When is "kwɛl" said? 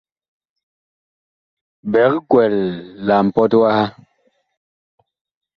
2.29-2.55